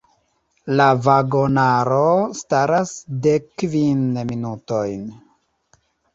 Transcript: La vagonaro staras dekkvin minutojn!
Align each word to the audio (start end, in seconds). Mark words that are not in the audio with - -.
La 0.79 0.85
vagonaro 1.07 2.05
staras 2.39 2.95
dekkvin 3.27 4.03
minutojn! 4.33 5.07